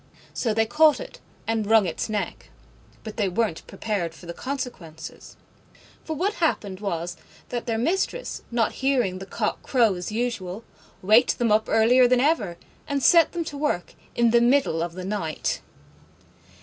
So 0.33 0.51
they 0.51 0.65
caught 0.65 0.99
it 0.99 1.19
and 1.45 1.67
wrung 1.67 1.85
its 1.85 2.09
neck. 2.09 2.49
But 3.03 3.17
they 3.17 3.29
weren't 3.29 3.67
prepared 3.67 4.15
for 4.15 4.25
the 4.25 4.33
consequences. 4.33 5.37
For 6.03 6.15
what 6.15 6.33
happened 6.41 6.79
was 6.79 7.17
that 7.49 7.67
their 7.67 7.77
Mistress, 7.77 8.41
not 8.49 8.71
hearing 8.71 9.19
the 9.19 9.27
cock 9.27 9.61
crow 9.61 9.93
as 9.93 10.11
usual, 10.11 10.63
waked 11.03 11.37
them 11.37 11.51
up 11.51 11.69
earlier 11.69 12.07
than 12.07 12.19
ever, 12.19 12.57
and 12.87 13.03
set 13.03 13.33
them 13.33 13.43
to 13.43 13.57
work 13.59 13.93
in 14.15 14.31
the 14.31 14.41
middle 14.41 14.81
of 14.81 14.93
the 14.95 15.05
night. 15.05 15.61